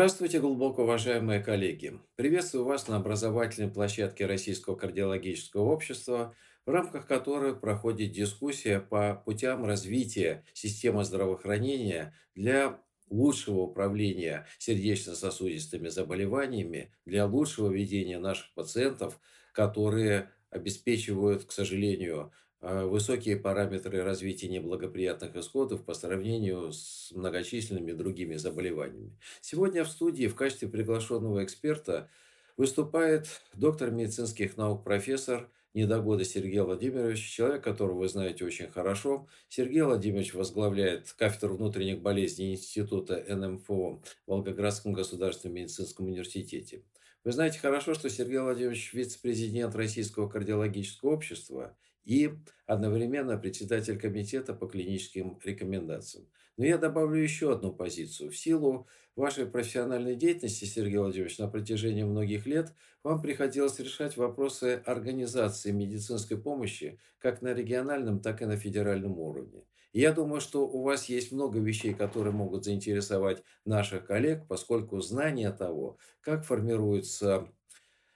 [0.00, 2.00] Здравствуйте, глубоко уважаемые коллеги!
[2.16, 6.34] Приветствую вас на образовательной площадке Российского кардиологического общества,
[6.64, 12.80] в рамках которой проходит дискуссия по путям развития системы здравоохранения для
[13.10, 19.20] лучшего управления сердечно-сосудистыми заболеваниями, для лучшего ведения наших пациентов,
[19.52, 29.16] которые обеспечивают, к сожалению, высокие параметры развития неблагоприятных исходов по сравнению с многочисленными другими заболеваниями.
[29.40, 32.10] Сегодня в студии в качестве приглашенного эксперта
[32.56, 39.28] выступает доктор медицинских наук, профессор Недогода Сергей Владимирович, человек, которого вы знаете очень хорошо.
[39.48, 46.82] Сергей Владимирович возглавляет кафедру внутренних болезней Института НМФО в Волгоградском государственном медицинском университете.
[47.22, 52.30] Вы знаете хорошо, что Сергей Владимирович вице-президент Российского кардиологического общества и
[52.66, 56.26] одновременно председатель комитета по клиническим рекомендациям.
[56.56, 58.30] Но я добавлю еще одну позицию.
[58.30, 64.82] В силу вашей профессиональной деятельности, Сергей Владимирович, на протяжении многих лет вам приходилось решать вопросы
[64.84, 69.64] организации медицинской помощи как на региональном, так и на федеральном уровне.
[69.92, 75.50] Я думаю, что у вас есть много вещей, которые могут заинтересовать наших коллег, поскольку знание
[75.52, 77.48] того, как формируется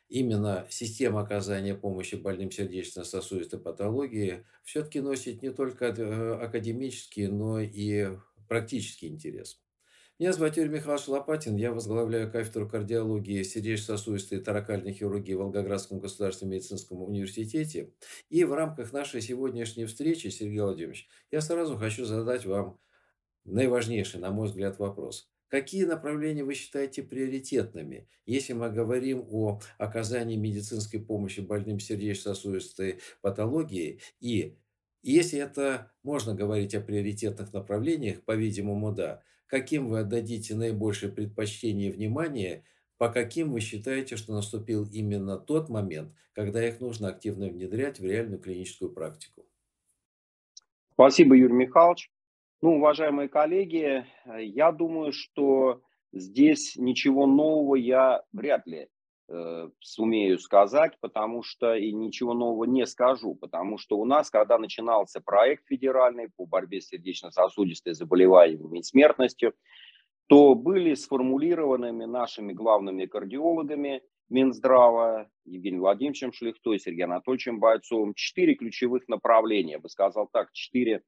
[0.09, 8.17] именно система оказания помощи больным сердечно-сосудистой патологии, все-таки носит не только э, академический, но и
[8.49, 9.61] практический интерес.
[10.21, 15.99] Меня зовут Юрий Михайлович Лопатин, я возглавляю кафедру кардиологии сердечно-сосудистой и таракальной хирургии в Волгоградском
[15.99, 17.93] государственном медицинском университете.
[18.31, 22.79] И в рамках нашей сегодняшней встречи, Сергей Владимирович, я сразу хочу задать вам
[23.45, 25.34] наиважнейший, на мой взгляд, вопрос.
[25.55, 34.01] Какие направления вы считаете приоритетными, если мы говорим о оказании медицинской помощи больным сердечно-сосудистой патологией
[34.19, 34.57] и
[35.05, 41.93] если это можно говорить о приоритетных направлениях, по-видимому, да, каким вы отдадите наибольшее предпочтение и
[41.93, 42.65] внимание,
[42.99, 48.05] по каким вы считаете, что наступил именно тот момент, когда их нужно активно внедрять в
[48.05, 49.47] реальную клиническую практику?
[50.95, 52.11] Спасибо, Юрий Михайлович.
[52.65, 55.83] Ну, уважаемые коллеги, я думаю, что
[56.15, 58.89] здесь ничего нового я вряд ли
[59.29, 64.57] э, сумею сказать, потому что и ничего нового не скажу, потому что у нас, когда
[64.57, 69.53] начинался проект федеральный по борьбе с сердечно-сосудистой заболеваниями и смертностью,
[70.27, 79.07] то были сформулированными нашими главными кардиологами Минздрава, Евгением Владимировичем Шлихтой, Сергеем Анатольевичем Бойцовым четыре ключевых
[79.09, 81.03] направления, я бы сказал так, четыре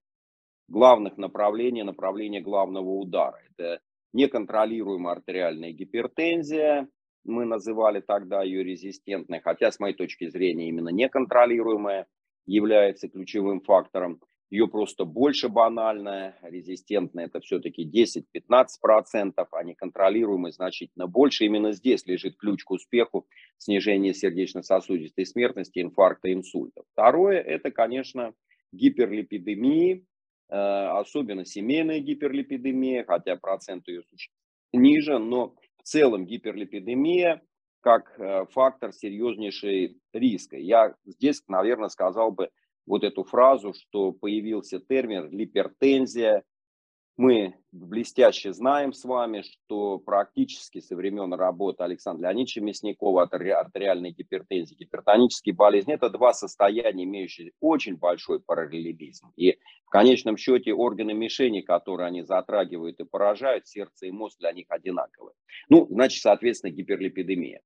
[0.69, 3.39] главных направления, направления главного удара.
[3.51, 3.81] Это
[4.13, 6.89] неконтролируемая артериальная гипертензия,
[7.27, 12.07] мы называли тогда ее резистентной, хотя с моей точки зрения именно неконтролируемая
[12.47, 14.21] является ключевым фактором.
[14.49, 21.45] Ее просто больше банальная, резистентная это все-таки 10-15%, а неконтролируемая значительно больше.
[21.45, 23.27] Именно здесь лежит ключ к успеху
[23.59, 26.83] снижения сердечно-сосудистой смертности, инфаркта, инсульта.
[26.93, 28.35] Второе, это, конечно,
[28.71, 30.07] гиперлипидемии,
[30.49, 34.03] особенно семейная гиперлипидемия, хотя процент ее
[34.73, 35.55] ниже, но
[35.87, 37.41] целом гиперлипидемия
[37.81, 40.57] как э, фактор серьезнейшей риска.
[40.57, 42.51] Я здесь, наверное, сказал бы
[42.85, 46.43] вот эту фразу, что появился термин липертензия,
[47.17, 54.75] мы блестяще знаем с вами, что практически со времен работы Александра Леонидовича Мясникова артериальной гипертензии,
[54.75, 59.33] гипертонические болезни– это два состояния, имеющие очень большой параллелизм.
[59.37, 64.53] И в конечном счете органы мишени, которые они затрагивают и поражают, сердце и мозг для
[64.53, 65.35] них одинаковые.
[65.71, 67.63] Ну, значит, соответственно, гиперлипидемия.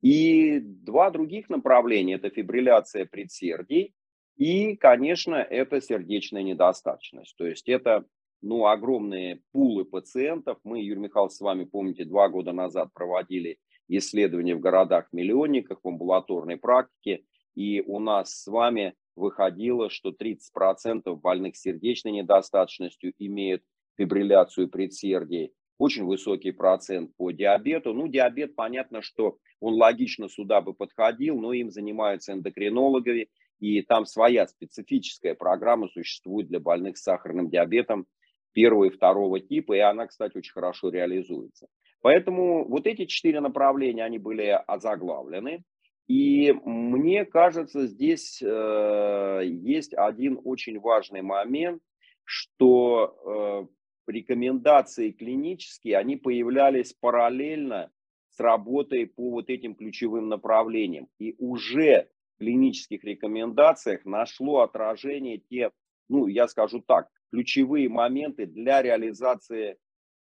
[0.00, 3.94] И два других направления– это фибрилляция предсердий
[4.36, 7.36] и, конечно, это сердечная недостаточность.
[7.36, 8.04] То есть это
[8.44, 10.58] ну, огромные пулы пациентов.
[10.64, 16.58] Мы, Юрий Михайлович, с вами, помните, два года назад проводили исследования в городах-миллионниках, в амбулаторной
[16.58, 23.62] практике, и у нас с вами выходило, что 30% больных сердечной недостаточностью имеют
[23.96, 25.52] фибрилляцию предсердий.
[25.78, 27.94] Очень высокий процент по диабету.
[27.94, 33.28] Ну, диабет, понятно, что он логично сюда бы подходил, но им занимаются эндокринологи,
[33.60, 38.06] и там своя специфическая программа существует для больных с сахарным диабетом,
[38.54, 41.66] первого и второго типа, и она, кстати, очень хорошо реализуется.
[42.00, 45.64] Поэтому вот эти четыре направления, они были озаглавлены.
[46.06, 51.82] И мне кажется, здесь э, есть один очень важный момент,
[52.24, 53.68] что
[54.06, 57.90] э, рекомендации клинические, они появлялись параллельно
[58.28, 61.08] с работой по вот этим ключевым направлениям.
[61.18, 65.70] И уже в клинических рекомендациях нашло отражение те,
[66.08, 69.76] ну, я скажу так, ключевые моменты для реализации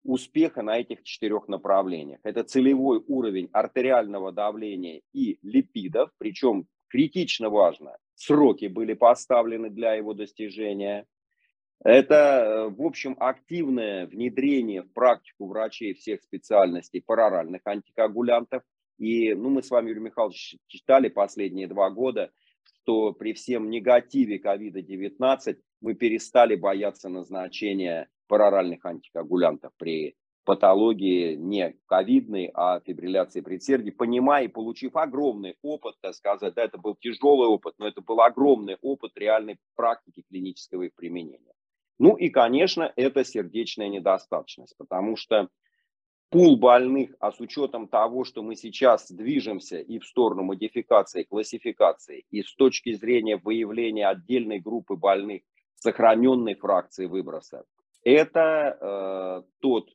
[0.03, 2.19] успеха на этих четырех направлениях.
[2.23, 10.13] Это целевой уровень артериального давления и липидов, причем критично важно, сроки были поставлены для его
[10.13, 11.07] достижения.
[11.83, 18.61] Это, э, в общем, активное внедрение в практику врачей всех специальностей пароральных антикоагулянтов.
[18.99, 22.29] И ну, мы с вами, Юрий Михайлович, читали последние два года,
[22.63, 32.49] что при всем негативе COVID-19 мы перестали бояться назначения пароральных антикоагулянтов при патологии не ковидной,
[32.53, 37.75] а фибрилляции предсердий, понимая и получив огромный опыт, так сказать, да, это был тяжелый опыт,
[37.77, 41.53] но это был огромный опыт реальной практики клинического их применения.
[41.99, 45.49] Ну и, конечно, это сердечная недостаточность, потому что
[46.29, 52.25] пул больных, а с учетом того, что мы сейчас движемся и в сторону модификации, классификации,
[52.31, 55.43] и с точки зрения выявления отдельной группы больных
[55.81, 57.63] сохраненной фракции выброса,
[58.03, 59.89] это э, тот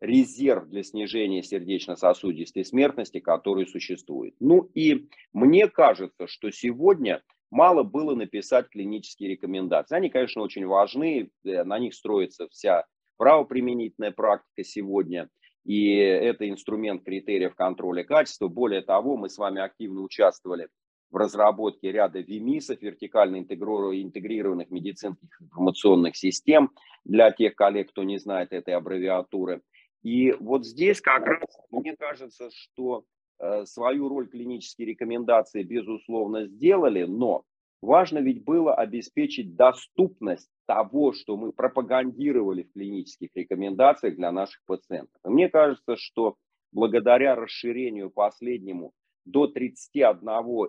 [0.00, 4.34] резерв для снижения сердечно-сосудистой смертности, который существует.
[4.40, 9.96] Ну и мне кажется, что сегодня мало было написать клинические рекомендации.
[9.96, 12.84] Они, конечно, очень важны, э, на них строится вся
[13.16, 15.28] правоприменительная практика сегодня,
[15.64, 18.48] и это инструмент критериев контроля качества.
[18.48, 20.68] Более того, мы с вами активно участвовали
[21.10, 26.70] в разработке ряда ВИМИСов, вертикально интегрированных медицинских информационных систем,
[27.04, 29.62] для тех коллег, кто не знает этой аббревиатуры.
[30.02, 33.04] И вот здесь как раз мне кажется, что
[33.40, 37.44] Э, свою роль клинические рекомендации, безусловно, сделали, но
[37.80, 45.20] важно ведь было обеспечить доступность того, что мы пропагандировали в клинических рекомендациях для наших пациентов.
[45.24, 46.34] И мне кажется, что
[46.72, 48.92] благодаря расширению последнему
[49.30, 50.20] до 31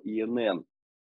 [0.04, 0.66] ИНН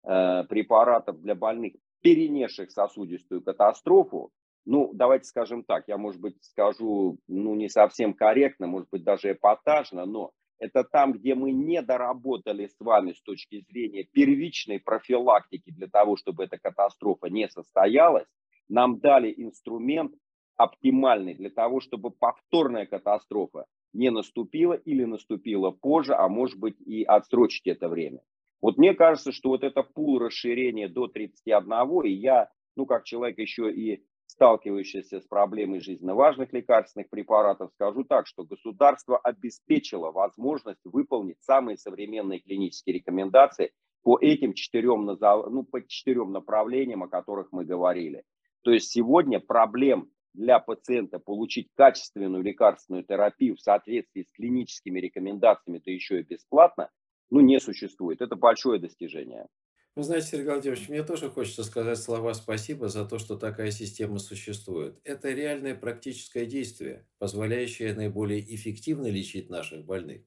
[0.04, 4.32] э, препаратов для больных, перенесших сосудистую катастрофу,
[4.66, 9.32] ну, давайте скажем так, я, может быть, скажу, ну, не совсем корректно, может быть, даже
[9.32, 15.72] эпатажно, но это там, где мы не доработали с вами с точки зрения первичной профилактики
[15.72, 18.28] для того, чтобы эта катастрофа не состоялась,
[18.68, 20.14] нам дали инструмент
[20.58, 27.04] оптимальный для того, чтобы повторная катастрофа не наступила или наступила позже, а может быть и
[27.04, 28.20] отсрочить это время.
[28.62, 33.38] Вот мне кажется, что вот это пул расширения до 31, и я, ну как человек
[33.38, 40.82] еще и сталкивающиеся с проблемой жизненно важных лекарственных препаратов, скажу так, что государство обеспечило возможность
[40.84, 43.72] выполнить самые современные клинические рекомендации
[44.04, 48.24] по этим четырем, ну, по четырем направлениям, о которых мы говорили.
[48.64, 55.82] То есть сегодня проблем для пациента получить качественную лекарственную терапию в соответствии с клиническими рекомендациями,
[55.84, 56.90] да еще и бесплатно,
[57.30, 58.22] ну, не существует.
[58.22, 59.48] Это большое достижение.
[59.96, 64.20] Вы знаете, Сергей Владимирович, мне тоже хочется сказать слова спасибо за то, что такая система
[64.20, 65.00] существует.
[65.04, 70.22] Это реальное практическое действие, позволяющее наиболее эффективно лечить наших больных.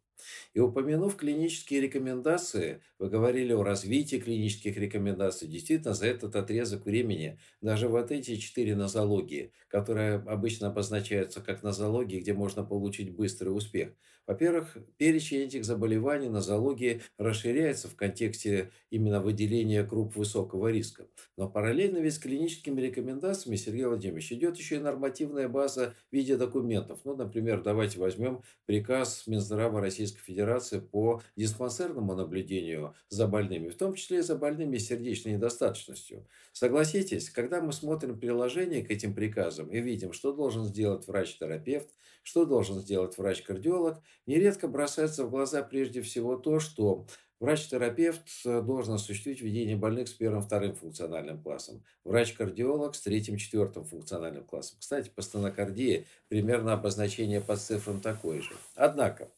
[0.54, 5.48] И упомянув клинические рекомендации, вы говорили о развитии клинических рекомендаций.
[5.48, 12.20] Действительно, за этот отрезок времени даже вот эти четыре нозологии, которые обычно обозначаются как нозологии,
[12.20, 13.92] где можно получить быстрый успех.
[14.26, 21.08] Во-первых, перечень этих заболеваний нозологии расширяется в контексте именно выделения групп высокого риска.
[21.36, 26.36] Но параллельно ведь с клиническими рекомендациями, Сергей Владимирович, идет еще и нормативная база в виде
[26.36, 27.00] документов.
[27.04, 33.76] Ну, например, давайте возьмем приказ Минздрава Российской Российской Федерации по диспансерному наблюдению за больными, в
[33.76, 36.26] том числе и за больными с сердечной недостаточностью.
[36.52, 41.88] Согласитесь, когда мы смотрим приложение к этим приказам и видим, что должен сделать врач-терапевт,
[42.22, 47.06] что должен сделать врач-кардиолог, нередко бросается в глаза прежде всего то, что
[47.40, 51.82] Врач-терапевт э, должен осуществить ведение больных с первым-вторым функциональным классом.
[52.04, 54.76] Врач-кардиолог с третьим-четвертым функциональным классом.
[54.78, 58.52] Кстати, по стенокардии примерно обозначение по цифрам такое же.
[58.74, 59.30] Однако,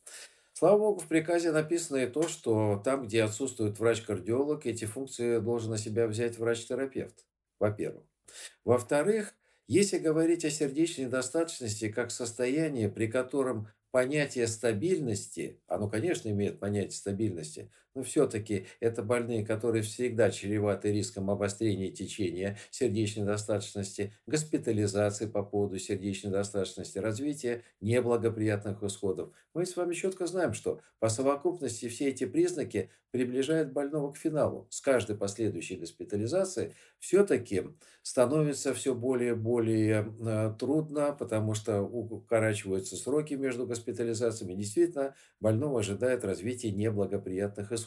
[0.62, 5.73] Слава богу, в приказе написано и то, что там, где отсутствует врач-кардиолог, эти функции должен
[5.73, 7.26] на себя взять врач-терапевт,
[7.59, 8.04] во-первых.
[8.64, 9.35] Во-вторых,
[9.66, 16.92] если говорить о сердечной недостаточности как состоянии, при котором понятие стабильности, оно, конечно, имеет понятие
[16.92, 25.42] стабильности, но все-таки это больные, которые всегда чреваты риском обострения течения сердечной недостаточности, госпитализации по
[25.42, 29.32] поводу сердечной недостаточности, развития неблагоприятных исходов.
[29.54, 34.66] Мы с вами четко знаем, что по совокупности все эти признаки приближают больного к финалу.
[34.70, 37.64] С каждой последующей госпитализацией все-таки
[38.02, 44.54] становится все более и более э, трудно, потому что укорачиваются сроки между госпитализациями.
[44.54, 47.82] Действительно, больного ожидает развитие неблагоприятных исходов.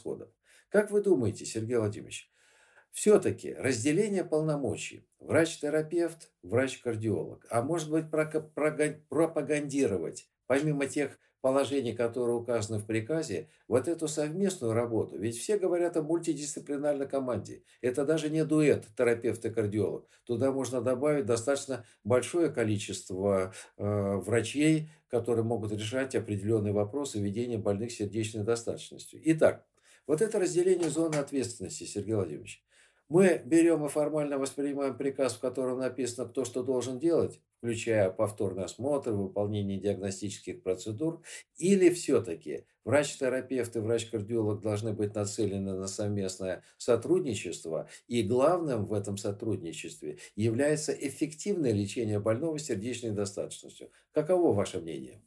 [0.70, 2.32] Как вы думаете, Сергей Владимирович,
[2.92, 5.08] все-таки разделение полномочий.
[5.20, 7.46] Врач-терапевт, врач-кардиолог.
[7.50, 15.16] А может быть пропагандировать, помимо тех положений, которые указаны в приказе, вот эту совместную работу.
[15.16, 17.62] Ведь все говорят о мультидисциплинарной команде.
[17.82, 20.10] Это даже не дуэт терапевт и кардиолог.
[20.26, 27.92] Туда можно добавить достаточно большое количество э, врачей, которые могут решать определенные вопросы ведения больных
[27.92, 29.22] сердечной достаточностью.
[29.26, 29.68] Итак,
[30.08, 32.64] вот это разделение зоны ответственности, Сергей Владимирович.
[33.08, 38.64] Мы берем и формально воспринимаем приказ, в котором написано, кто что должен делать, включая повторный
[38.64, 41.22] осмотр, выполнение диагностических процедур,
[41.58, 49.18] или все-таки врач-терапевт и врач-кардиолог должны быть нацелены на совместное сотрудничество, и главным в этом
[49.18, 53.92] сотрудничестве является эффективное лечение больного сердечной достаточностью.
[54.14, 55.22] Каково ваше мнение?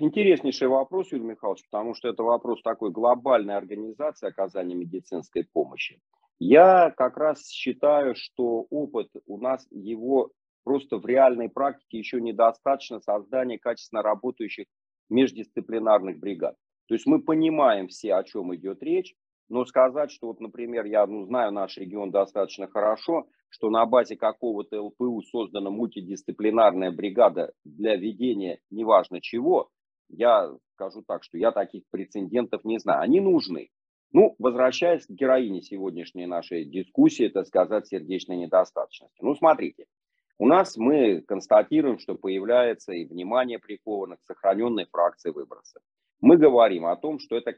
[0.00, 6.00] Интереснейший вопрос, Юрий Михайлович, потому что это вопрос такой глобальной организации оказания медицинской помощи.
[6.38, 10.30] Я как раз считаю, что опыт у нас, его
[10.64, 14.66] просто в реальной практике еще недостаточно создания качественно работающих
[15.08, 16.56] междисциплинарных бригад.
[16.88, 19.14] То есть мы понимаем все, о чем идет речь,
[19.52, 24.16] но сказать, что вот, например, я ну, знаю наш регион достаточно хорошо, что на базе
[24.16, 29.68] какого-то ЛПУ создана мультидисциплинарная бригада для ведения неважно чего,
[30.08, 33.02] я скажу так, что я таких прецедентов не знаю.
[33.02, 33.68] Они нужны.
[34.12, 39.18] Ну, возвращаясь к героине сегодняшней нашей дискуссии, это сказать, сердечной недостаточности.
[39.20, 39.84] Ну, смотрите,
[40.38, 45.80] у нас мы констатируем, что появляется и внимание приковано к сохраненной фракции выброса.
[46.22, 47.54] Мы говорим о том, что это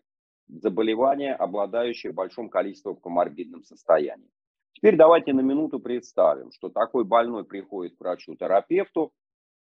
[0.49, 4.31] заболевание, обладающее большим количеством коморбидным состоянием.
[4.73, 9.13] Теперь давайте на минуту представим, что такой больной приходит к врачу-терапевту,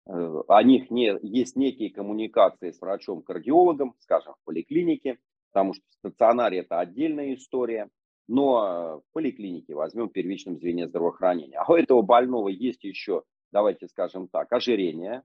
[0.06, 5.18] э, о них не, есть некие коммуникации с врачом-кардиологом, скажем, в поликлинике,
[5.50, 7.88] потому что в стационаре это отдельная история,
[8.28, 14.28] но в поликлинике, возьмем первичном звене здравоохранения, а у этого больного есть еще, давайте скажем
[14.28, 15.22] так, ожирение,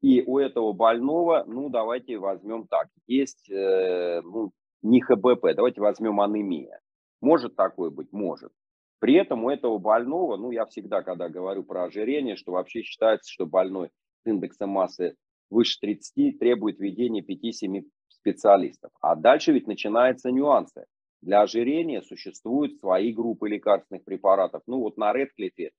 [0.00, 4.52] и у этого больного, ну, давайте возьмем так, есть, э, ну,
[4.82, 6.80] не ХБП, давайте возьмем анемия.
[7.20, 8.12] Может такое быть?
[8.12, 8.52] Может.
[8.98, 13.32] При этом у этого больного, ну, я всегда, когда говорю про ожирение, что вообще считается,
[13.32, 13.90] что больной
[14.22, 15.16] с индексом массы
[15.50, 18.92] выше 30 требует введения 5-7 специалистов.
[19.00, 20.86] А дальше ведь начинаются нюансы.
[21.20, 24.62] Для ожирения существуют свои группы лекарственных препаратов.
[24.66, 25.70] Ну вот на Редклифе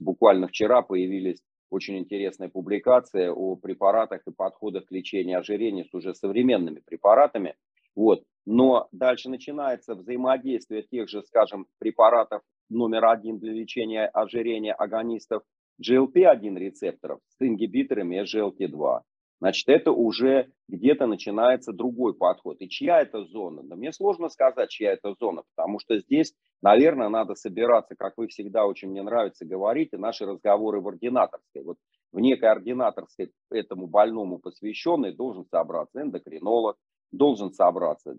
[0.00, 6.14] буквально вчера появились очень интересная публикация о препаратах и подходах к лечению ожирения с уже
[6.14, 7.54] современными препаратами.
[7.94, 8.22] Вот.
[8.46, 15.42] Но дальше начинается взаимодействие тех же, скажем, препаратов номер один для лечения ожирения агонистов
[15.80, 19.00] GLP-1 рецепторов с ингибиторами SGLT2.
[19.40, 22.56] Значит, это уже где-то начинается другой подход.
[22.60, 23.62] И чья это зона?
[23.62, 26.32] Да мне сложно сказать, чья это зона, потому что здесь,
[26.62, 31.62] наверное, надо собираться, как вы всегда очень мне нравится говорить, наши разговоры в ординаторской.
[31.62, 31.76] Вот
[32.12, 36.76] в некой ординаторской этому больному посвященной должен собраться эндокринолог,
[37.16, 38.16] должен собраться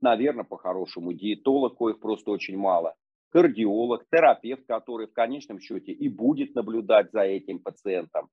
[0.00, 2.94] наверное, по-хорошему диетолог, коих просто очень мало,
[3.30, 8.28] кардиолог, терапевт, который в конечном счете и будет наблюдать за этим пациентом.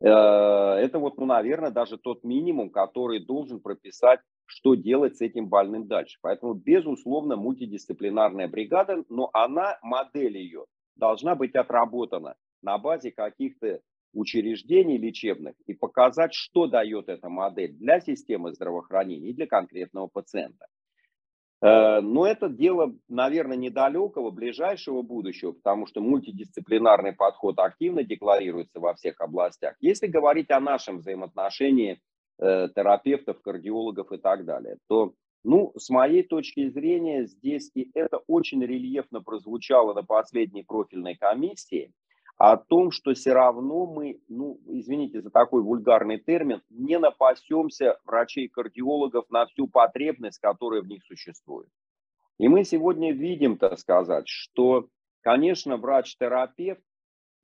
[0.00, 5.48] Э, это вот, ну, наверное, даже тот минимум, который должен прописать, что делать с этим
[5.48, 6.18] больным дальше.
[6.20, 13.80] Поэтому, безусловно, мультидисциплинарная бригада, но она, модель ее, должна быть отработана на базе каких-то
[14.16, 20.66] учреждений лечебных и показать, что дает эта модель для системы здравоохранения и для конкретного пациента.
[21.62, 28.94] Э, но это дело, наверное, недалекого, ближайшего будущего, потому что мультидисциплинарный подход активно декларируется во
[28.94, 29.76] всех областях.
[29.80, 32.00] Если говорить о нашем взаимоотношении
[32.38, 35.12] э, терапевтов, кардиологов и так далее, то,
[35.44, 41.92] ну, с моей точки зрения, здесь и это очень рельефно прозвучало на последней профильной комиссии–
[42.38, 49.30] о том, что все равно мы, ну, извините за такой вульгарный термин, не напасемся врачей-кардиологов
[49.30, 51.68] на всю потребность, которая в них существует.
[52.38, 54.88] И мы сегодня видим, так сказать, что,
[55.22, 56.82] конечно, врач-терапевт,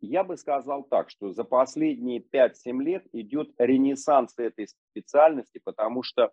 [0.01, 6.33] я бы сказал так, что за последние 5-7 лет идет ренессанс этой специальности, потому что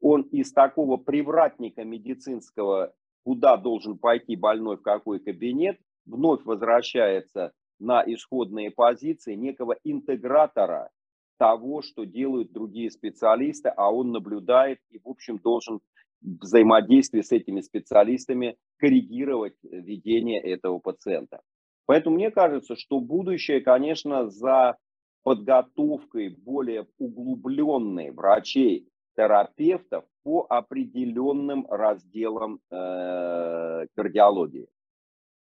[0.00, 2.94] он из такого привратника медицинского,
[3.24, 10.90] куда должен пойти больной, в какой кабинет, вновь возвращается на исходные позиции некого интегратора
[11.38, 15.80] того, что делают другие специалисты, а он наблюдает и, в общем, должен
[16.22, 21.40] взаимодействие с этими специалистами коррегировать ведение этого пациента.
[21.86, 24.76] Поэтому мне кажется, что будущее, конечно, за
[25.22, 34.68] подготовкой более углубленной врачей, терапевтов по определенным разделам э, кардиологии.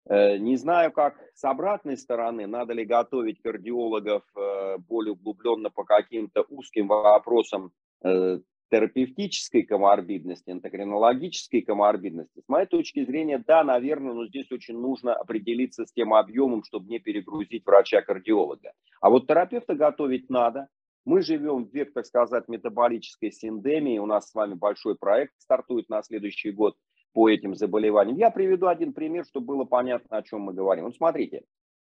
[0.10, 5.84] Э, не знаю, как с обратной стороны, надо ли готовить кардиологов э, более углубленно по
[5.84, 7.72] каким-то узким вопросам
[8.04, 8.40] э,
[8.72, 12.40] терапевтической коморбидности, эндокринологической коморбидности.
[12.40, 16.90] С моей точки зрения, да, наверное, но здесь очень нужно определиться с тем объемом, чтобы
[16.90, 18.72] не перегрузить врача-кардиолога.
[19.02, 20.68] А вот терапевта готовить надо.
[21.04, 23.98] Мы живем в век, так сказать, метаболической синдемии.
[23.98, 26.76] У нас с вами большой проект стартует на следующий год
[27.14, 28.18] по этим заболеваниям.
[28.18, 30.86] Я приведу один пример, чтобы было понятно, о чем мы говорим.
[30.86, 31.44] Вот смотрите,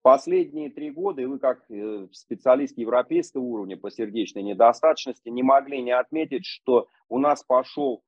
[0.03, 5.93] последние три года, вы как э, специалист европейского уровня по сердечной недостаточности не могли не
[5.93, 8.03] отметить, что у нас пошел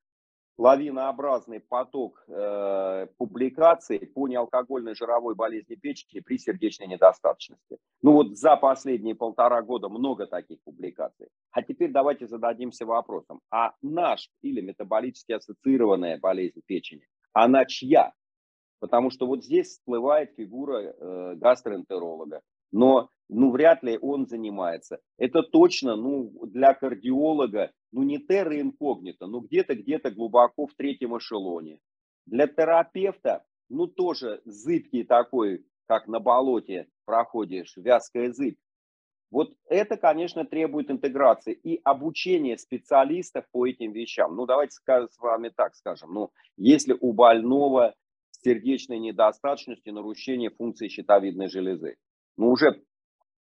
[0.58, 7.78] лавинообразный поток э, публикаций по неалкогольной жировой болезни печени при сердечной недостаточности.
[8.02, 11.28] Ну вот за последние полтора года много таких публикаций.
[11.52, 18.12] А теперь давайте зададимся вопросом, а наш или метаболически ассоциированная болезнь печени, она чья?
[18.80, 22.42] Потому что вот здесь всплывает фигура э, гастроэнтеролога.
[22.72, 25.00] Но ну, вряд ли он занимается.
[25.18, 31.16] Это точно ну, для кардиолога, ну не терра инкогнито, но где-то, где-то глубоко в третьем
[31.16, 31.80] эшелоне.
[32.26, 38.58] Для терапевта, ну тоже зыбкий такой, как на болоте проходишь, вязкая зыбь.
[39.30, 44.34] Вот это, конечно, требует интеграции и обучения специалистов по этим вещам.
[44.34, 46.14] Ну, давайте с вами так скажем.
[46.14, 47.94] Ну, если у больного
[48.30, 51.96] сердечной недостаточности, нарушение функции щитовидной железы.
[52.36, 52.82] Ну, уже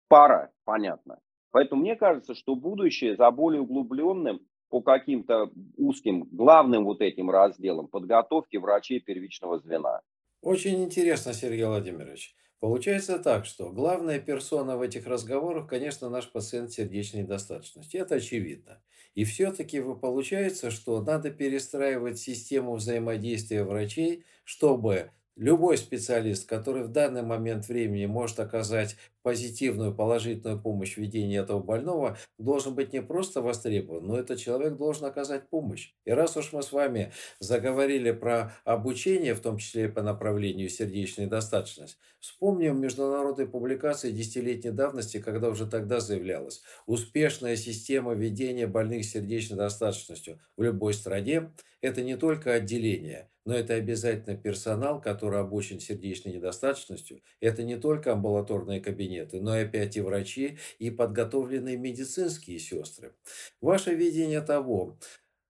[0.10, 1.20] пара, понятно.
[1.54, 7.88] Поэтому мне кажется, что будущее за более углубленным по каким-то узким, главным вот этим разделам
[7.88, 10.02] подготовки врачей первичного звена.
[10.42, 12.36] Очень интересно, Сергей Владимирович.
[12.60, 17.98] Получается так, что главная персона в этих разговорах, конечно, наш пациент сердечной недостаточности.
[17.98, 18.82] Это очевидно.
[19.14, 27.24] И все-таки получается, что надо перестраивать систему взаимодействия врачей, чтобы Любой специалист, который в данный
[27.24, 33.42] момент времени может оказать позитивную, положительную помощь в ведении этого больного, должен быть не просто
[33.42, 35.94] востребован, но этот человек должен оказать помощь.
[36.06, 40.70] И раз уж мы с вами заговорили про обучение, в том числе и по направлению
[40.70, 49.06] сердечной достаточности, вспомним международные публикации десятилетней давности, когда уже тогда заявлялось, успешная система ведения больных
[49.06, 51.52] сердечной достаточностью в любой стране–
[51.84, 57.22] это не только отделение, но это обязательно персонал, который обучен сердечной недостаточностью.
[57.42, 63.14] Это не только амбулаторные кабинеты, но и опять и врачи, и подготовленные медицинские сестры.
[63.62, 64.98] Ваше видение того,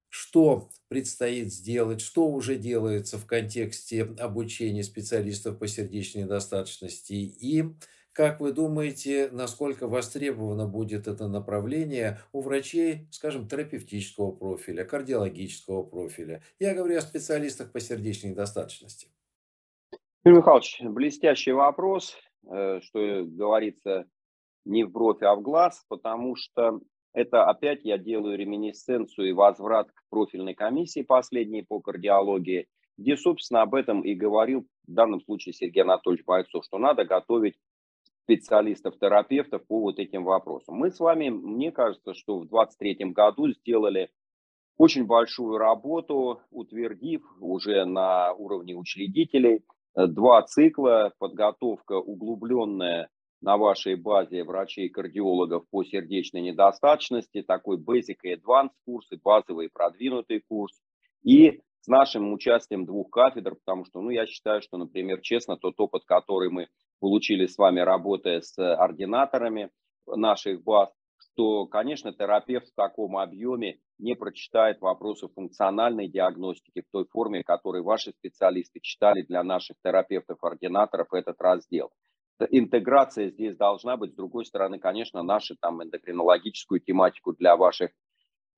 [0.10, 7.74] что предстоит сделать, что уже делается в контексте обучения специалистов по сердечной недостаточности и
[8.14, 16.44] как вы думаете, насколько востребовано будет это направление у врачей, скажем, терапевтического профиля, кардиологического профиля?
[16.60, 19.08] Я говорю о специалистах по сердечной недостаточности.
[20.24, 24.06] Юрий Михайлович, блестящий вопрос, что говорится
[24.66, 26.80] не в бровь, а в глаз, потому что
[27.14, 33.62] это опять я делаю реминисценцию и возврат к профильной комиссии последней по кардиологии, где, собственно,
[33.62, 37.56] об этом и говорил в данном случае Сергей Анатольевич Бойцов, что надо готовить
[38.24, 40.76] специалистов, терапевтов по вот этим вопросам.
[40.76, 44.10] Мы с вами, мне кажется, что в 2023 году сделали
[44.78, 49.62] очень большую работу, утвердив уже на уровне учредителей э,
[49.96, 53.10] два цикла, подготовка углубленная
[53.42, 60.42] на вашей базе врачей-кардиологов по сердечной недостаточности, такой Basic и Advanced курс, и базовый продвинутый
[60.48, 60.82] курс,
[61.24, 65.78] и с нашим участием двух кафедр, потому что, ну, я считаю, что, например, честно, тот
[65.80, 66.70] опыт, который мы
[67.02, 69.70] получили с вами, работая с ординаторами
[70.08, 70.90] наших баз,
[71.34, 77.82] что, конечно, терапевт в таком объеме не прочитает вопросы функциональной диагностики в той форме, которой
[77.82, 81.92] ваши специалисты читали для наших терапевтов-ординаторов этот раздел.
[82.50, 84.12] Интеграция здесь должна быть.
[84.12, 87.92] С другой стороны, конечно, нашу там эндокринологическую тематику для ваших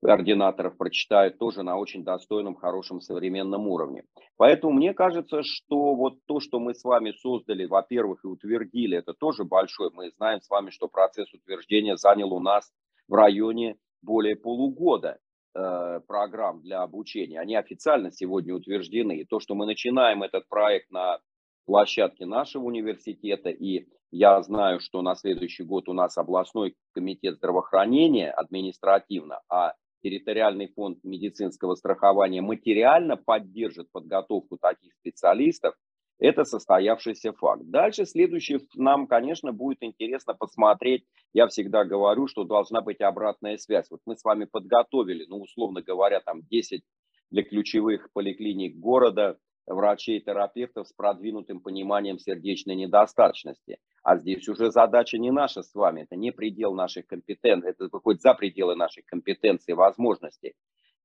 [0.01, 4.03] ординаторов прочитают тоже на очень достойном, хорошем, современном уровне.
[4.37, 9.13] Поэтому мне кажется, что вот то, что мы с вами создали, во-первых, и утвердили, это
[9.13, 9.89] тоже большое.
[9.93, 12.71] Мы знаем с вами, что процесс утверждения занял у нас
[13.07, 15.17] в районе более полугода
[15.55, 17.39] э, программ для обучения.
[17.39, 19.17] Они официально сегодня утверждены.
[19.17, 21.19] И то, что мы начинаем этот проект на
[21.65, 28.31] площадке нашего университета, и я знаю, что на следующий год у нас областной комитет здравоохранения
[28.31, 29.73] административно, а
[30.05, 35.73] территориальный фонд медицинского страхования материально поддержит подготовку таких специалистов,
[36.19, 37.63] это состоявшийся факт.
[37.65, 41.05] Дальше следующее нам, конечно, будет интересно посмотреть.
[41.33, 43.87] Я всегда говорю, что должна быть обратная связь.
[43.89, 46.83] Вот мы с вами подготовили, ну, условно говоря, там 10
[47.31, 53.79] для ключевых поликлиник города врачей-терапевтов с продвинутым пониманием сердечной недостаточности.
[54.03, 58.21] А здесь уже задача не наша с вами, это не предел наших компетенций, это выходит
[58.21, 60.53] за пределы нашей компетенции и возможностей.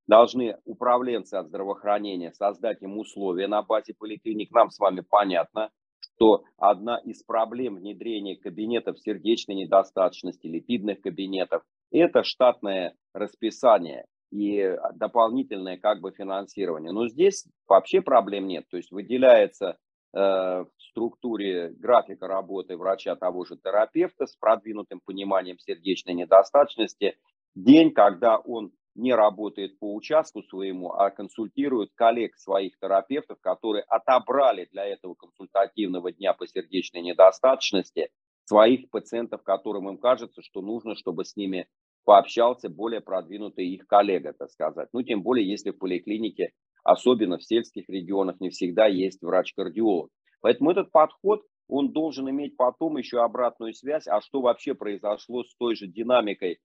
[0.07, 4.51] Должны управленцы от здравоохранения создать им условия на базе поликлиник.
[4.51, 5.71] Нам с вами понятно,
[6.01, 15.77] что одна из проблем внедрения кабинетов сердечной недостаточности, липидных кабинетов, это штатное расписание и дополнительное
[15.77, 16.93] как бы финансирование.
[16.93, 18.67] Но здесь вообще проблем нет.
[18.71, 19.77] То есть выделяется
[20.15, 27.17] э, в структуре графика работы врача того же терапевта с продвинутым пониманием сердечной недостаточности
[27.55, 34.69] день, когда он не работает по участку своему, а консультирует коллег своих терапевтов, которые отобрали
[34.73, 38.11] для этого консультативного дня по сердечной недостаточности
[38.45, 41.69] своих пациентов, которым им кажется, что нужно, чтобы с ними
[42.05, 44.89] пообщался более продвинутый их коллега, так сказать.
[44.93, 50.11] Ну, тем более, если в поликлинике, особенно в сельских регионах, не всегда есть врач-кардиолог.
[50.41, 55.55] Поэтому этот подход, он должен иметь потом еще обратную связь, а что вообще произошло с
[55.57, 56.59] той же динамикой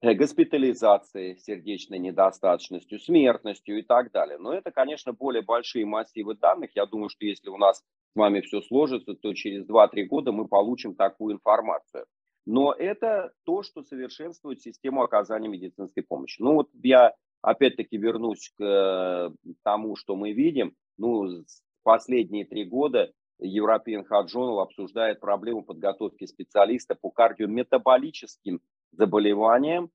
[0.00, 4.38] Э, госпитализацией, сердечной недостаточностью, смертностью и так далее.
[4.38, 6.70] Но это, конечно, более большие массивы данных.
[6.76, 7.82] Я думаю, что если у нас с
[8.14, 12.06] вами все сложится, то через 2-3 года мы получим такую информацию.
[12.48, 16.40] Но это то, что совершенствует систему оказания медицинской помощи.
[16.40, 20.74] Ну вот я опять-таки вернусь к э, тому, что мы видим.
[20.96, 21.44] Ну,
[21.82, 29.90] последние три года European Heart Journal обсуждает проблему подготовки специалиста по кардиометаболическим заболеваниям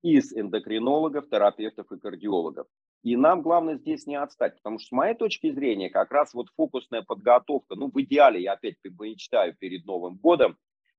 [0.00, 2.66] из эндокринологов, терапевтов и кардиологов.
[3.02, 6.46] И нам главное здесь не отстать, потому что с моей точки зрения как раз вот
[6.56, 10.56] фокусная подготовка, ну в идеале, я опять мечтаю перед Новым годом,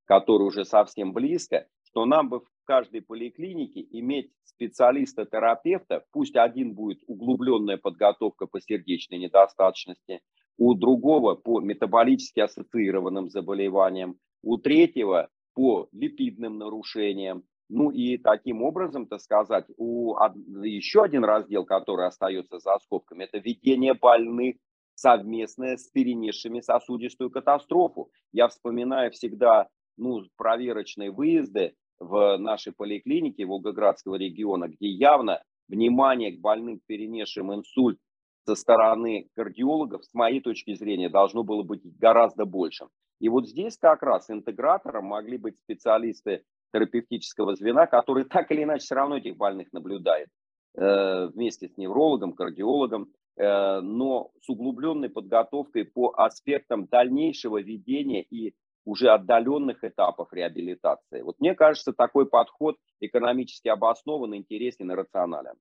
[0.09, 6.99] который уже совсем близко, что нам бы в каждой поликлинике иметь специалиста-терапевта, пусть один будет
[7.05, 10.21] углубленная подготовка по сердечной недостаточности,
[10.57, 17.43] у другого по метаболически ассоциированным заболеваниям, у третьего по липидным нарушениям.
[17.69, 20.15] Ну и таким образом, так сказать, у
[20.63, 24.55] еще один раздел, который остается за скобками, это ведение больных
[24.95, 28.09] совместное с перенесшими сосудистую катастрофу.
[28.31, 36.39] Я вспоминаю всегда ну, проверочные выезды в нашей поликлинике Волгоградского региона, где явно внимание к
[36.39, 37.99] больным, перенесшим инсульт
[38.45, 42.89] со стороны кардиологов, с моей точки зрения, должно было быть гораздо большим.
[43.19, 48.85] И вот здесь как раз интегратором могли быть специалисты терапевтического звена, которые так или иначе
[48.85, 50.29] все равно этих больных наблюдают
[50.77, 58.53] э, вместе с неврологом, кардиологом, э, но с углубленной подготовкой по аспектам дальнейшего ведения и
[58.89, 61.21] уже отдаленных этапов реабилитации.
[61.21, 65.53] Вот мне кажется, такой подход экономически обоснован, интересен и рационален.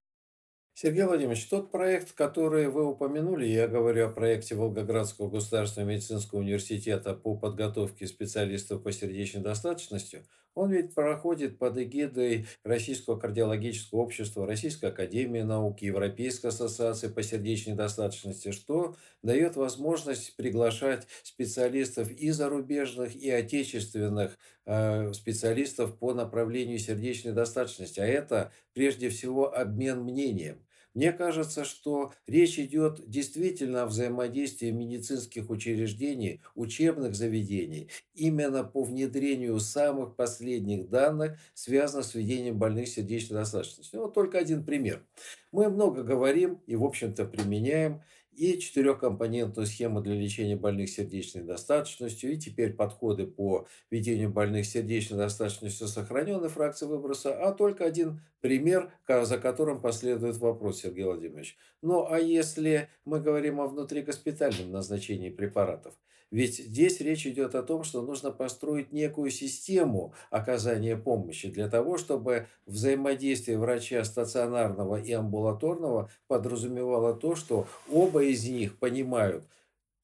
[0.73, 7.15] Сергей Владимирович, тот проект, который вы упомянули, я говорю о проекте Волгоградского государственного медицинского университета
[7.15, 14.87] по подготовке специалистов по сердечной достаточности, он ведь проходит под эгидой Российского кардиологического общества, Российской
[14.87, 23.31] академии наук, Европейской ассоциации по сердечной достаточности, что дает возможность приглашать специалистов и зарубежных, и
[23.31, 28.01] отечественных э, специалистов по направлению сердечной достаточности.
[28.01, 30.65] А это прежде всего обмен мнением.
[30.99, 39.61] Мне кажется, что речь идет действительно о взаимодействии медицинских учреждений, учебных заведений, именно по внедрению
[39.61, 44.01] самых последних данных, связанных с введением больных сердечной достаточностью.
[44.01, 45.07] Вот только один пример.
[45.53, 48.03] Мы много говорим и, в общем-то, применяем
[48.39, 55.19] и четырехкомпонентную схему для лечения больных сердечной достаточностью, и теперь подходы по ведению больных сердечной
[55.19, 61.57] достаточностью сохраненной фракции выброса, а только один пример, за которым последует вопрос, Сергей Владимирович.
[61.83, 65.95] Ну, а если мы говорим о внутригоспитальном назначении препаратов?
[66.31, 71.97] Ведь здесь речь идет о том, что нужно построить некую систему оказания помощи для того,
[71.97, 79.45] чтобы взаимодействие врача стационарного и амбулаторного подразумевало то, что оба из них понимают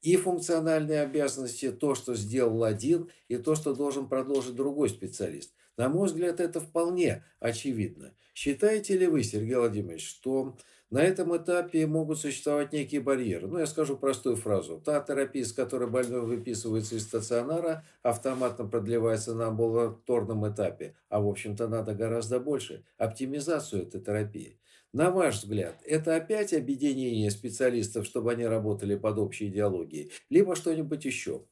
[0.04, 5.54] и функциональные обязанности, то, что сделал один, и то, что должен продолжить другой специалист.
[5.78, 8.14] На мой взгляд, это вполне очевидно.
[8.34, 10.56] Считаете ли вы, Сергей Владимирович, что
[10.94, 13.48] на этом этапе могут существовать некие барьеры.
[13.48, 14.80] Ну, я скажу простую фразу.
[14.80, 20.94] Та терапия, с которой больной выписывается из стационара, автоматно продлевается на амбулаторном этапе.
[21.09, 22.85] А, в общем-то, надо гораздо больше.
[22.96, 24.61] Оптимизацию этой терапии.
[24.92, 31.04] На ваш взгляд, это опять объединение специалистов, чтобы они работали под общей идеологией, либо что-нибудь
[31.04, 31.42] еще?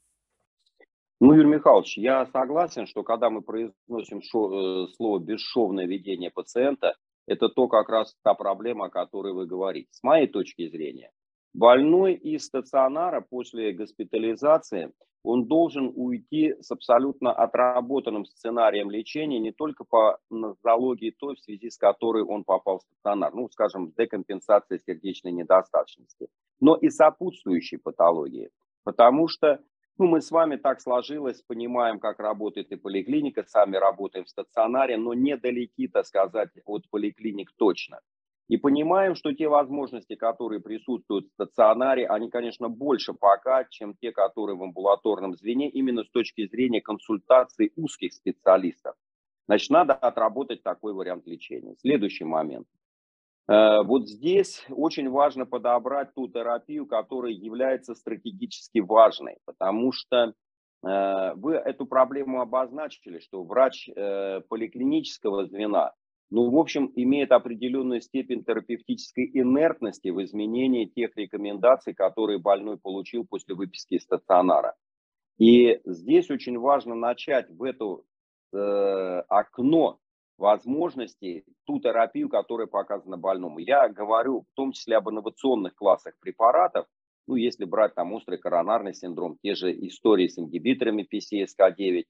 [1.20, 6.94] Ну, Юрий Михайлович, я согласен, что когда мы произносим шо, э, слово «бесшовное ведение пациента»,
[7.26, 9.88] это то как раз та проблема, о которой вы говорите.
[9.92, 11.10] С моей точки зрения,
[11.54, 14.92] больной из стационара после госпитализации,
[15.24, 21.70] он должен уйти с абсолютно отработанным сценарием лечения не только по нозологии той, в связи
[21.70, 26.28] с которой он попал в стационар, ну, скажем, декомпенсация сердечной недостаточности,
[26.60, 28.50] но и сопутствующей патологии.
[28.84, 29.60] Потому что
[30.02, 34.96] ну, мы с вами так сложилось, понимаем, как работает и поликлиника, сами работаем в стационаре,
[34.96, 38.00] но недалеки, так сказать, от поликлиник точно.
[38.48, 44.10] И понимаем, что те возможности, которые присутствуют в стационаре, они, конечно, больше пока, чем те,
[44.10, 48.96] которые в амбулаторном звене, именно с точки зрения консультации узких специалистов.
[49.46, 51.76] Значит, надо отработать такой вариант лечения.
[51.78, 52.66] Следующий момент.
[53.48, 60.34] Э, вот здесь очень важно подобрать ту терапию, которая является стратегически важной, потому что
[60.84, 65.92] э, вы эту проблему обозначили, что врач э, поликлинического звена,
[66.30, 73.26] ну, в общем, имеет определенную степень терапевтической инертности в изменении тех рекомендаций, которые больной получил
[73.26, 74.74] после выписки из стационара.
[75.38, 77.98] И здесь очень важно начать в это
[79.28, 79.98] окно
[80.42, 83.60] возможностей ту терапию, которая показана больному.
[83.60, 86.86] Я говорю в том числе об инновационных классах препаратов,
[87.28, 92.06] ну, если брать там острый коронарный синдром, те же истории с ингибиторами PCSK9,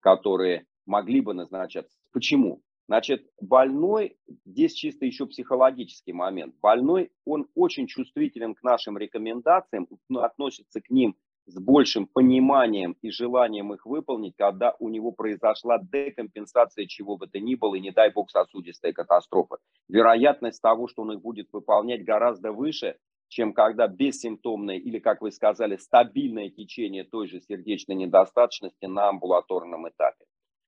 [0.00, 1.96] которые могли бы назначаться.
[2.12, 2.60] Почему?
[2.88, 10.80] Значит, больной, здесь чисто еще психологический момент, больной, он очень чувствителен к нашим рекомендациям, относится
[10.80, 11.14] к ним
[11.46, 17.38] с большим пониманием и желанием их выполнить, когда у него произошла декомпенсация чего бы то
[17.38, 19.58] ни было, и не дай бог сосудистая катастрофа.
[19.88, 22.96] Вероятность того, что он их будет выполнять, гораздо выше,
[23.28, 29.88] чем когда бессимптомное или, как вы сказали, стабильное течение той же сердечной недостаточности на амбулаторном
[29.88, 30.24] этапе.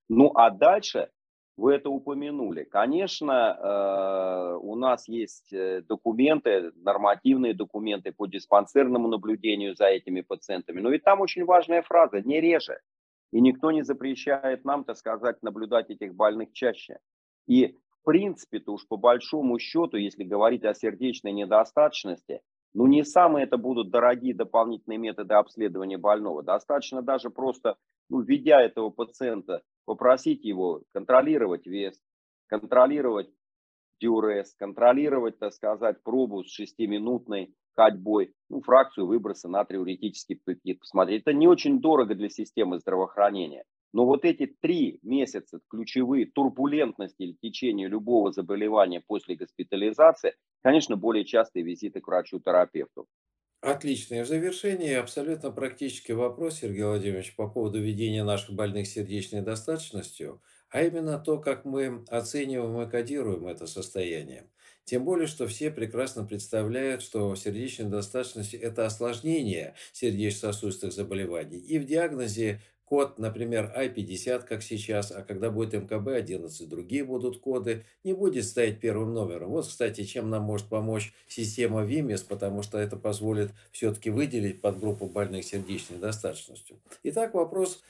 [0.09, 1.11] Ну а дальше
[1.59, 2.63] вы это упомянули.
[2.63, 10.81] Конечно, э, у нас есть э, документы, нормативные документы по диспансерному наблюдению за этими пациентами.
[10.81, 12.79] Но ведь там очень важная фраза «не реже».
[13.33, 16.99] И никто не запрещает нам, так сказать, наблюдать этих больных чаще.
[17.49, 22.41] И в принципе-то уж по большому счету, если говорить о сердечной недостаточности,
[22.73, 26.45] ну не самые это будут дорогие дополнительные методы обследования больного.
[26.45, 27.77] Достаточно даже просто,
[28.09, 32.01] ну, введя этого пациента попросить его контролировать вес,
[32.47, 33.31] контролировать
[34.01, 41.23] диурез, контролировать, так сказать, пробу с шестиминутной ходьбой, ну, фракцию выброса натриуретический пептид посмотреть.
[41.23, 43.65] Это не очень дорого для системы здравоохранения.
[43.93, 51.25] Но вот эти три месяца ключевые турбулентности или течения любого заболевания после госпитализации, конечно, более
[51.25, 53.07] частые визиты к врачу-терапевту.
[53.61, 60.41] Отличное в завершение абсолютно практический вопрос, Сергей Владимирович, по поводу ведения наших больных сердечной достаточностью,
[60.71, 64.49] а именно то, как мы оцениваем и кодируем это состояние.
[64.85, 71.59] Тем более, что все прекрасно представляют, что сердечная достаточность– это осложнение сердечно-сосудистых заболеваний.
[71.59, 77.85] И в диагнозе код, например, I50, как сейчас, а когда будет МКБ-11, другие будут коды,
[78.03, 79.51] не будет стоять первым номером.
[79.51, 85.07] Вот, кстати, чем нам может помочь система ВИМЕС, потому что это позволит все-таки выделить подгруппу
[85.07, 86.81] больных сердечной недостаточностью.
[87.03, 87.83] Итак, вопрос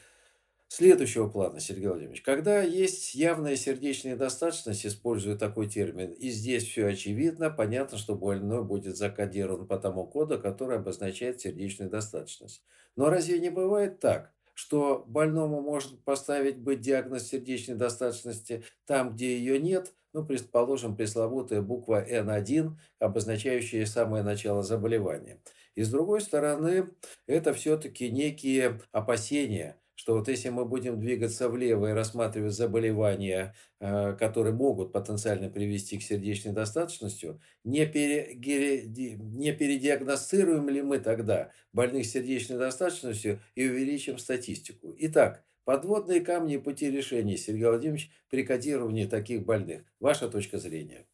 [0.67, 2.23] следующего плана, Сергей Владимирович.
[2.23, 8.65] Когда есть явная сердечная недостаточность, используя такой термин, и здесь все очевидно, понятно, что больной
[8.65, 12.63] будет закодирован по тому коду, который обозначает сердечную недостаточность.
[12.97, 19.39] Но разве не бывает так, что больному может поставить быть диагноз сердечной достаточности там, где
[19.39, 25.41] ее нет, ну, предположим, пресловутая буква N1, обозначающая самое начало заболевания.
[25.77, 26.91] И с другой стороны,
[27.29, 34.13] это все-таки некие опасения– что вот если мы будем двигаться влево и рассматривать заболевания, э,
[34.13, 42.07] которые могут потенциально привести к сердечной достаточности, не, пере, не передиагностируем ли мы тогда больных
[42.07, 44.95] сердечной достаточностью и увеличим статистику?
[44.99, 49.83] Итак, подводные камни пути решения, Сергей Владимирович, при кодировании таких больных.
[49.99, 51.09] Ваша точка зрения?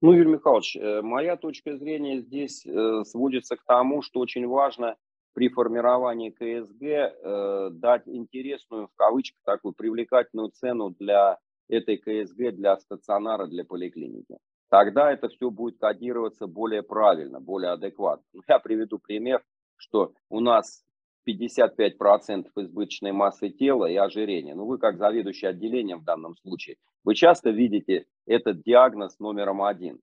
[0.00, 4.96] Ну, Юрий Михайлович, э, моя точка зрения здесь э, сводится к тому, что очень важно
[5.36, 11.36] при формировании КСГ э, дать интересную, в кавычках, такую привлекательную цену для
[11.68, 14.38] этой КСГ, для стационара, для поликлиники.
[14.70, 18.24] Тогда это все будет кодироваться более правильно, более адекватно.
[18.32, 19.44] Ну, я приведу пример,
[19.76, 20.82] что у нас
[21.28, 24.54] 55% избыточной массы тела и ожирения.
[24.54, 30.00] Ну, вы как заведующий отделением в данном случае, вы часто видите этот диагноз номером один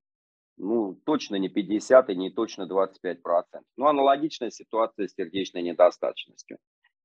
[0.58, 3.70] ну, точно не 50 и не точно 25 процентов.
[3.78, 6.58] Ну, аналогичная ситуация с сердечной недостаточностью.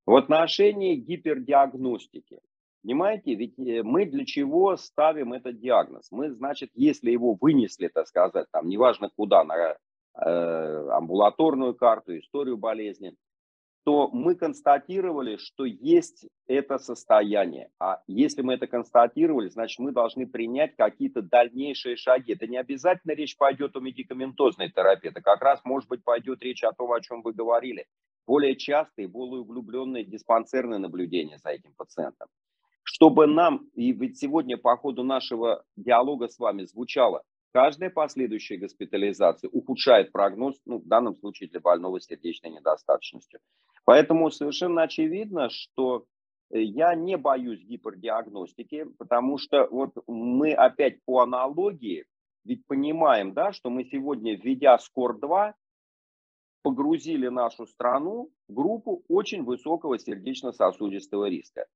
[0.06, 2.40] В отношении гипердиагностики.
[2.82, 6.08] Понимаете, ведь э, мы для чего ставим этот диагноз?
[6.10, 9.76] Мы, значит, если его вынесли, так сказать, там, неважно куда, на
[10.14, 13.14] э, амбулаторную карту, историю болезни,
[13.88, 17.70] то мы констатировали, что есть это состояние.
[17.80, 22.34] А если мы это констатировали, значит, мы должны принять какие-то дальнейшие шаги.
[22.34, 26.64] Это не обязательно речь пойдет о медикаментозной терапии, это как раз, может быть, пойдет речь
[26.64, 27.86] о том, о чем вы говорили.
[28.26, 32.28] Более частые, более углубленные диспансерные наблюдения за этим пациентом.
[32.82, 39.50] Чтобы нам, и ведь сегодня по ходу нашего диалога с вами звучало, каждая последующая госпитализация
[39.50, 43.40] ухудшает прогноз, ну, в данном случае для больного сердечной недостаточностью.
[43.84, 46.04] Поэтому совершенно очевидно, что
[46.50, 52.04] э, я не боюсь гипердиагностики, потому что вот мы опять по аналогии,
[52.44, 55.54] ведь понимаем, да, что мы сегодня, введя СКОР-2,
[56.62, 61.66] погрузили нашу страну в группу очень высокого сердечно-сосудистого риска.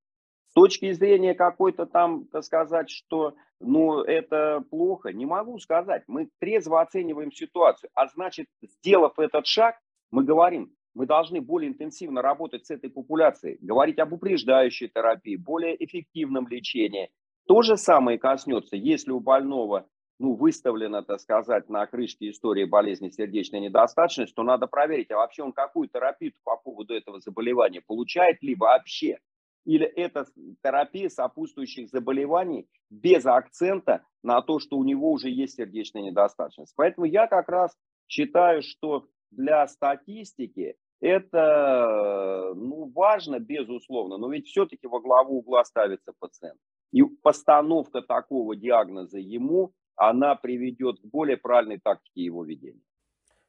[0.53, 6.03] Точки зрения какой-то там, так сказать, что ну, это плохо, не могу сказать.
[6.07, 7.89] Мы трезво оцениваем ситуацию.
[7.95, 9.75] А значит, сделав этот шаг,
[10.11, 15.83] мы говорим, мы должны более интенсивно работать с этой популяцией, говорить об упреждающей терапии, более
[15.83, 17.09] эффективном лечении.
[17.47, 19.87] То же самое коснется, если у больного
[20.19, 25.43] ну, выставлено, так сказать, на крышке истории болезни сердечной недостаточности, то надо проверить, а вообще
[25.43, 29.19] он какую терапию по поводу этого заболевания получает, либо вообще.
[29.65, 30.25] Или это
[30.63, 36.73] терапия сопутствующих заболеваний без акцента на то, что у него уже есть сердечная недостаточность.
[36.75, 37.75] Поэтому я как раз
[38.07, 46.13] считаю, что для статистики это ну, важно, безусловно, но ведь все-таки во главу угла ставится
[46.17, 46.59] пациент.
[46.91, 52.81] И постановка такого диагноза ему, она приведет к более правильной тактике его ведения.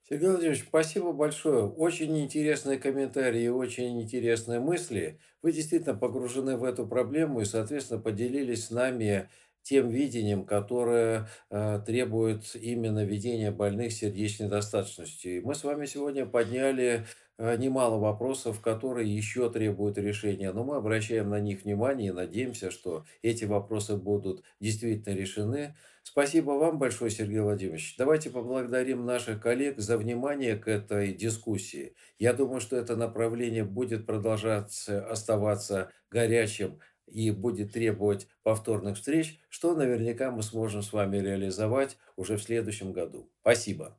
[0.06, 1.64] Сергей Владимирович, спасибо большое.
[1.64, 5.18] Очень интересные комментарии, очень интересные мысли.
[5.40, 9.30] Вы действительно погружены в эту проблему и, соответственно, поделились с нами
[9.62, 15.38] тем видением, которое э, требует именно ведения больных сердечной недостаточностью.
[15.38, 17.06] И мы с вами сегодня подняли
[17.38, 22.70] э, немало вопросов, которые еще требуют решения, но мы обращаем на них внимание и надеемся,
[22.70, 25.74] что эти вопросы будут действительно решены.
[26.06, 27.96] Спасибо вам большое, Сергей Владимирович.
[27.96, 31.96] Давайте поблагодарим наших коллег за внимание к этой дискуссии.
[32.18, 39.74] Я думаю, что это направление будет продолжать оставаться горячим и будет требовать повторных встреч, что
[39.74, 43.30] наверняка мы сможем с вами реализовать уже в следующем году.
[43.40, 43.98] Спасибо.